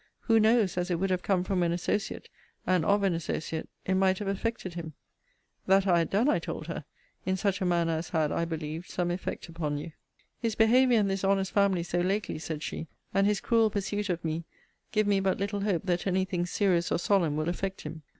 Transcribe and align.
Who 0.21 0.39
knows, 0.39 0.79
as 0.79 0.89
it 0.89 0.95
would 0.95 1.11
have 1.11 1.21
come 1.21 1.43
from 1.43 1.61
an 1.61 1.71
associate, 1.71 2.27
and 2.65 2.83
of 2.83 3.03
an 3.03 3.13
associate, 3.13 3.69
it 3.85 3.93
might 3.93 4.17
have 4.17 4.27
affected 4.27 4.73
him? 4.73 4.93
That 5.67 5.85
I 5.85 5.99
had 5.99 6.09
done, 6.09 6.27
I 6.27 6.39
told 6.39 6.65
her, 6.65 6.85
in 7.23 7.37
such 7.37 7.61
a 7.61 7.65
manner 7.67 7.97
as 7.97 8.09
had, 8.09 8.31
I 8.31 8.45
believed, 8.45 8.89
some 8.89 9.11
effect 9.11 9.47
upon 9.47 9.77
you. 9.77 9.91
His 10.39 10.55
behaviour 10.55 10.97
in 10.99 11.07
this 11.07 11.23
honest 11.23 11.51
family 11.51 11.83
so 11.83 11.99
lately, 12.01 12.39
said 12.39 12.63
she, 12.63 12.87
and 13.13 13.27
his 13.27 13.39
cruel 13.41 13.69
pursuit 13.69 14.09
of 14.09 14.25
me, 14.25 14.43
give 14.91 15.05
me 15.05 15.19
but 15.19 15.37
little 15.37 15.59
hope 15.61 15.83
that 15.85 16.07
any 16.07 16.25
thing 16.25 16.47
serious 16.47 16.91
or 16.91 16.97
solemn 16.97 17.37
will 17.37 17.47
affect 17.47 17.81
him. 17.81 18.01